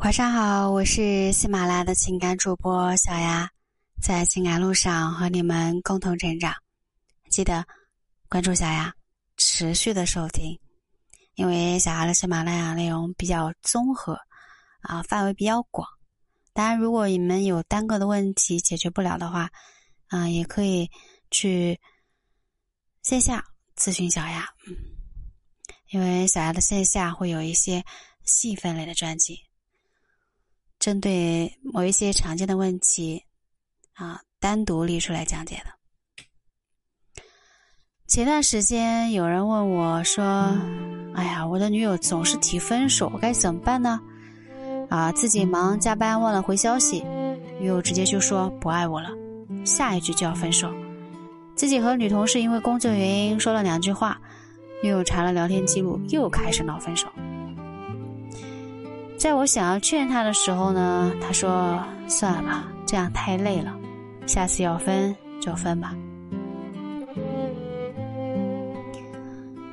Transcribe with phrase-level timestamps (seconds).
[0.00, 3.46] 晚上好，我是喜马拉雅的情感主播小丫，
[4.00, 6.54] 在情感路上和你们共同成长。
[7.28, 7.62] 记得
[8.26, 8.94] 关注小丫，
[9.36, 10.58] 持续的收听，
[11.34, 14.18] 因为小丫的喜马拉雅内容比较综合，
[14.80, 15.86] 啊，范围比较广。
[16.54, 19.50] 当然，如果你们有单个的问题解决不了的话，
[20.08, 20.90] 啊，也可以
[21.30, 21.78] 去
[23.02, 23.44] 线下
[23.76, 24.48] 咨询小丫，
[25.90, 27.84] 因为小丫的线下会有一些
[28.24, 29.38] 细分类的专辑。
[30.80, 33.22] 针对某一些常见的问题，
[33.92, 37.22] 啊，单独列出来讲解的。
[38.06, 40.24] 前段时间有人问我说
[41.14, 44.00] ：“哎呀，我的女友总是提分手，我该怎么办呢？”
[44.88, 47.04] 啊，自己忙加班忘了回消息，
[47.60, 49.10] 女友直接就说不爱我了，
[49.66, 50.72] 下一句就要分手。
[51.54, 54.18] 自己和女同事因为工作原因说了两句话，
[54.82, 57.06] 女友查了聊天记录，又开始闹分手。
[59.20, 63.70] 在我想要劝他的时候呢，他说：“算了吧，这样太累了，
[64.26, 65.94] 下次要分就分吧。”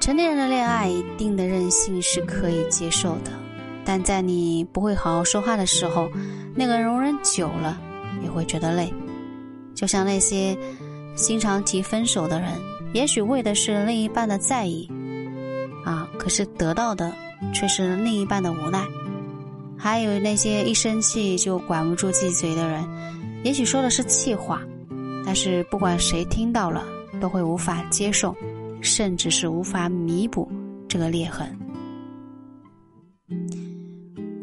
[0.00, 3.30] 成年人的恋爱，一定的任性是可以接受的，
[3.84, 6.10] 但在你不会好好说话的时候，
[6.56, 7.78] 那个容忍久了
[8.24, 8.92] 也会觉得累。
[9.76, 10.58] 就像那些
[11.14, 12.50] 经常提分手的人，
[12.92, 14.90] 也许为的是另一半的在意，
[15.84, 17.12] 啊，可是得到的
[17.54, 18.84] 却是另一半的无奈。
[19.78, 22.84] 还有那些一生气就管不住自己嘴的人，
[23.44, 24.60] 也许说的是气话，
[25.24, 26.84] 但是不管谁听到了，
[27.20, 28.34] 都会无法接受，
[28.80, 30.50] 甚至是无法弥补
[30.88, 31.46] 这个裂痕。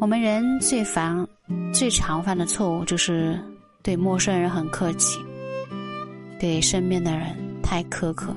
[0.00, 1.26] 我们人最烦、
[1.72, 3.38] 最常犯的错误就是
[3.82, 5.18] 对陌生人很客气，
[6.38, 8.34] 对身边的人太苛刻。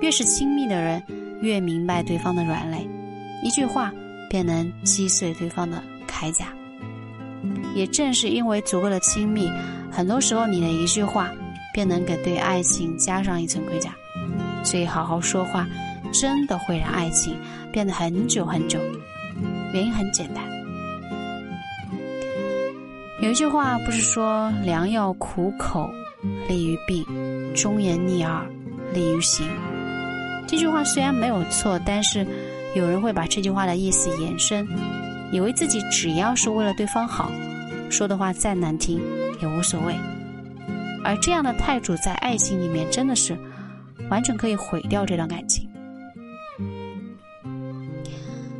[0.00, 1.02] 越是亲密的人，
[1.42, 2.88] 越明白对方的软肋，
[3.44, 3.92] 一句话。
[4.30, 6.46] 便能击碎对方的铠甲。
[7.74, 9.50] 也正是因为足够的亲密，
[9.90, 11.30] 很多时候你的一句话，
[11.74, 13.92] 便能给对爱情加上一层盔甲。
[14.62, 15.66] 所以，好好说话，
[16.12, 17.36] 真的会让爱情
[17.72, 18.78] 变得很久很久。
[19.72, 20.44] 原因很简单，
[23.22, 25.90] 有一句话不是说“良药苦口
[26.48, 27.04] 利于病，
[27.54, 28.46] 忠言逆耳
[28.92, 29.48] 利于行”。
[30.46, 32.26] 这句话虽然没有错，但是。
[32.74, 34.66] 有人会把这句话的意思延伸，
[35.32, 37.30] 以为自己只要是为了对方好，
[37.90, 39.00] 说的话再难听
[39.42, 39.94] 也无所谓。
[41.02, 43.36] 而这样的态度在爱情里面真的是
[44.10, 45.68] 完全可以毁掉这段感情。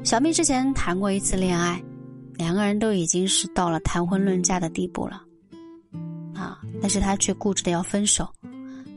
[0.02, 1.80] 小蜜之前谈过一次恋爱，
[2.36, 5.22] 两个人都已经是到了谈婚论嫁的地步了，
[6.34, 8.26] 啊，但是她却固执的要分手，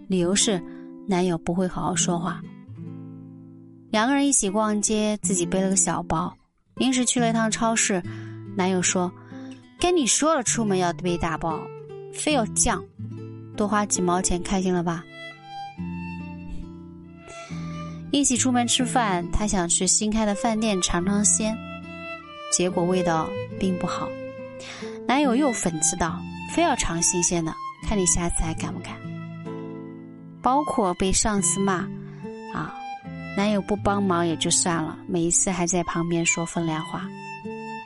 [0.08, 0.60] 理由是
[1.06, 2.42] 男友不会好好说话。
[3.94, 6.36] 两个人一起逛街，自己背了个小包。
[6.78, 8.02] 临时去了一趟超市，
[8.58, 9.12] 男友说
[9.80, 11.60] ：“跟你说了，出门要背大包，
[12.12, 12.84] 非要犟，
[13.56, 15.04] 多花几毛钱，开心了吧？”
[18.10, 21.56] 一起出门吃饭，他想去新开的饭店尝尝鲜，
[22.52, 24.10] 结果味道并不好。
[25.08, 26.20] 男友又讽刺道
[26.52, 27.54] ：“非要尝新鲜的，
[27.88, 28.96] 看你下次还敢不敢？”
[30.42, 31.88] 包括被上司骂，
[32.56, 32.74] 啊。
[33.36, 37.08] 男友不帮忙也就算了，每一次还在旁边说风凉话。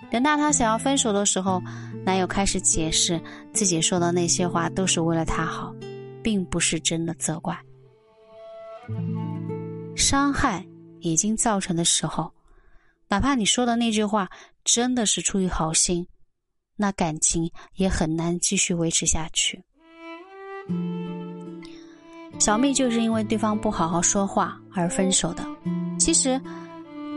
[0.10, 1.62] 等到他想要分手的时候，
[2.06, 3.22] 男友开始解释
[3.54, 5.74] 自己说的那些话都是为了他好，
[6.24, 7.58] 并不是真的责怪。
[9.96, 10.66] 伤害
[11.00, 12.32] 已经造成的时候，
[13.10, 14.30] 哪怕你说的那句话
[14.64, 16.08] 真的是出于好心，
[16.76, 19.64] 那感情也很难继续维持下去。
[22.48, 25.46] 小蜜就是因为对方不好好说话而分手的。
[26.00, 26.40] 其实，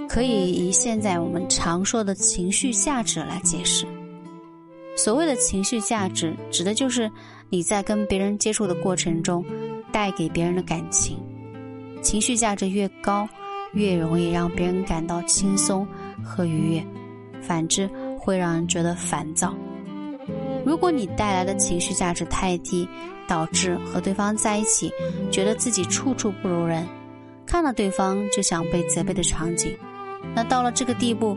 [0.08, 3.86] 可以以现在我们常说的情绪价值来解释。
[4.96, 7.08] 所谓的情绪价值，指的就是
[7.48, 9.44] 你在跟别人接触的过程中，
[9.92, 11.16] 带给别人的感情。
[12.02, 13.28] 情绪价值越高，
[13.72, 15.86] 越容易让别人感到轻松
[16.24, 16.82] 和愉悦；
[17.40, 17.88] 反之，
[18.18, 19.54] 会让人觉得烦躁。
[20.64, 22.88] 如果你带来的情绪价值太低，
[23.26, 24.92] 导致和对方在一起，
[25.30, 26.86] 觉得自己处处不如人，
[27.46, 29.76] 看到对方就想被责备的场景，
[30.34, 31.36] 那到了这个地步，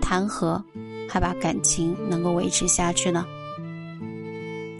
[0.00, 0.62] 谈何
[1.08, 3.24] 还把感情能够维持下去呢？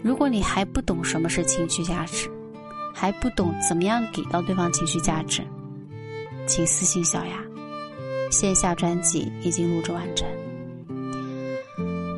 [0.03, 2.29] 如果你还不懂什么是情绪价值，
[2.93, 5.41] 还不懂怎么样给到对方情绪价值，
[6.45, 7.41] 请私信小雅，
[8.29, 10.27] 线下专辑已经录制完成。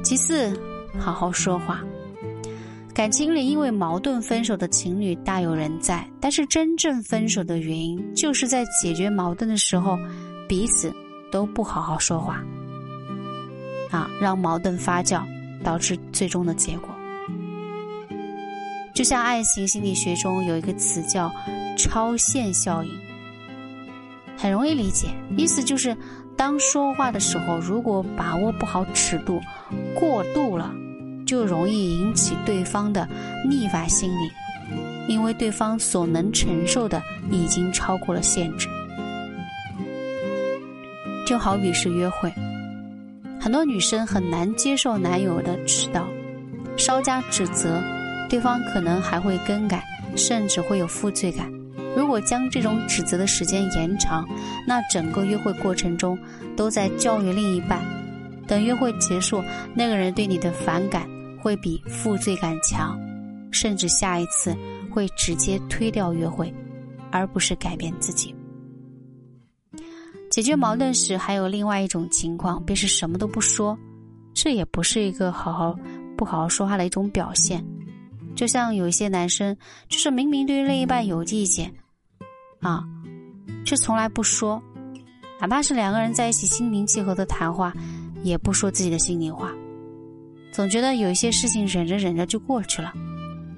[0.03, 0.51] 其次。
[0.99, 1.81] 好好说话。
[2.93, 9.97] 感情里因为矛盾分手的情侣大有人在，但是真正分手的原因，就是在解决矛盾的时候，
[10.47, 10.93] 彼此
[11.29, 12.41] 都不好好说话。
[13.91, 15.21] 啊，让矛盾发酵，
[15.63, 16.89] 导致最终的结果。
[18.93, 21.29] 就像爱情心理学中有一个词叫
[21.77, 22.89] “超限效应”，
[24.37, 25.95] 很容易理解，意思就是，
[26.37, 29.41] 当说话的时候，如果把握不好尺度，
[29.99, 30.73] 过度了，
[31.25, 33.07] 就容易引起对方的
[33.49, 34.31] 逆反心理，
[35.07, 37.01] 因为对方所能承受的
[37.31, 38.67] 已经超过了限制。
[41.25, 42.31] 就好比是约会，
[43.39, 46.07] 很多女生很难接受男友的迟到，
[46.77, 47.81] 稍加指责。
[48.27, 49.83] 对方可能还会更改，
[50.15, 51.47] 甚至会有负罪感。
[51.95, 54.27] 如果将这种指责的时间延长，
[54.67, 56.17] 那整个约会过程中
[56.57, 57.79] 都在教育另一半。
[58.47, 59.43] 等约会结束，
[59.75, 61.07] 那个人对你的反感
[61.45, 62.99] 会比负罪感强，
[63.51, 64.57] 甚至下一次
[64.91, 66.51] 会直接推掉约会，
[67.11, 68.33] 而不是改变自己。
[70.31, 73.77] 解决矛盾时，还有另外一种情况，便是什么都不说。
[74.33, 75.77] 这也不是一个好好
[76.17, 77.63] 不好好说话的一种表现。
[78.35, 79.55] 就像有一些男生，
[79.87, 81.71] 就是明明对另一半有意见，
[82.59, 82.83] 啊，
[83.63, 84.59] 却从来不说，
[85.39, 87.71] 哪怕是两个人在一起心平气和的谈话，
[88.23, 89.53] 也不说自己的心里话，
[90.55, 92.93] 总觉得有一些事情忍着忍着就过去了，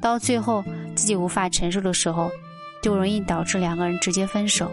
[0.02, 0.64] 到最后
[0.96, 2.28] 自己无法承受的时候，
[2.82, 4.72] 就容易导致两个人直接分手。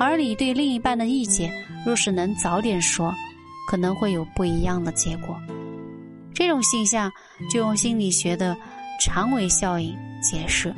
[0.00, 1.52] 而你对另一半的意见，
[1.86, 3.14] 若是能早点说，
[3.70, 5.40] 可能会有不一样的结果。
[6.34, 7.08] 这种现象，
[7.48, 8.56] 就用心理学的。
[9.00, 10.74] 长尾效应解释，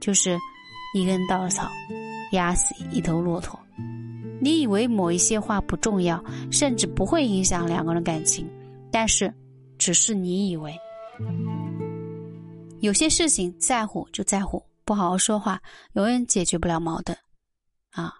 [0.00, 0.38] 就是
[0.94, 1.70] 一根稻草
[2.32, 3.58] 压死一头骆驼。
[4.40, 8.48] 你以为某一些话不重要，甚至不会影响两个人感情，
[8.90, 9.32] 但是
[9.78, 10.76] 只是你以为。
[12.80, 15.60] 有些事情在乎就在乎，不好好说话，
[15.94, 17.16] 永远解决不了矛盾。
[17.92, 18.14] 啊，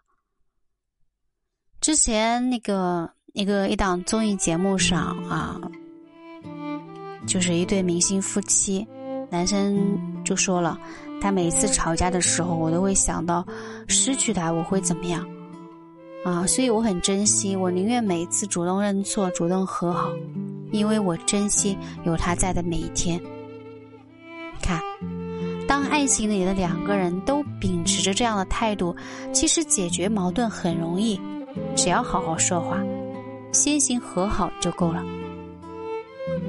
[1.80, 5.60] 之前那个一个一档综艺节目上啊，
[7.26, 8.86] 就是一对明星夫妻。
[9.28, 10.78] 男生就说了，
[11.20, 13.46] 他每一次吵架的时候，我都会想到
[13.88, 15.28] 失去他我会怎么样
[16.24, 16.46] 啊？
[16.46, 20.10] 所以我很珍惜，我宁愿每一次主动认错、主动和好，
[20.70, 23.20] 因为我珍惜有他在的每一天。
[24.62, 24.80] 看，
[25.68, 28.96] 当爱情里的两个人都秉持着这样的态度，
[29.32, 31.20] 其实解决矛盾很容易，
[31.76, 32.82] 只要好好说话，
[33.52, 35.04] 先行和好就够了。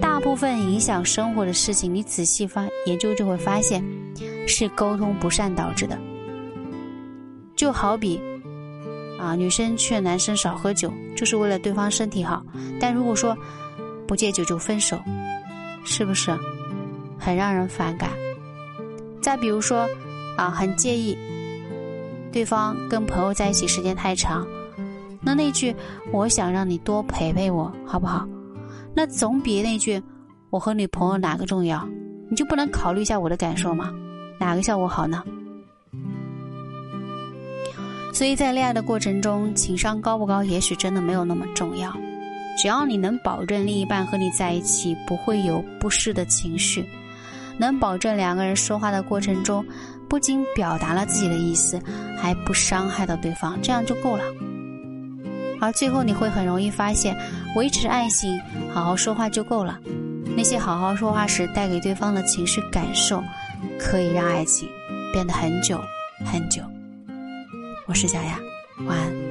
[0.01, 3.83] 大部分影响生活的事情，你仔细发研究就会发现，
[4.47, 5.97] 是沟通不善导致的。
[7.55, 8.19] 就好比，
[9.19, 12.43] 啊，女生劝男生少喝酒，就是为了对方身体好。
[12.79, 13.37] 但如果说
[14.07, 14.97] 不戒酒就分手，
[15.83, 16.31] 是不是
[17.19, 18.09] 很让人反感？
[19.21, 19.87] 再比如说，
[20.37, 21.17] 啊，很介意
[22.31, 24.47] 对方跟朋友在一起时间太长，
[25.21, 25.75] 那那句
[26.13, 28.27] “我想让你多陪陪我”，好不好？
[28.95, 30.01] 那总比那句
[30.49, 31.87] “我和女朋友哪个重要”，
[32.29, 33.91] 你就不能考虑一下我的感受吗？
[34.39, 35.23] 哪个效果好呢？
[38.13, 41.95] 所以在恋爱的过程中，情商高不高，也许真的没有那么重要。
[42.57, 46.83] 只要你能保证另一半和你在一起不会有不适的情绪，
[47.57, 49.63] 能保证两个人说话的过程中
[50.09, 51.79] 不仅表达了自己的意思，
[52.17, 54.23] 还不伤害到对方，这样就够了。
[55.59, 57.15] 而最后你会很容易发现，
[57.55, 58.39] 维持爱情，
[58.73, 59.79] 好好说话就够了。
[60.35, 63.23] 那些好好说话时带给对方的情绪感受，
[63.79, 64.67] 可以让爱情
[65.11, 65.79] 变得很久
[66.25, 66.61] 很久。
[67.87, 68.39] 我是小雅，
[68.85, 69.26] 晚安。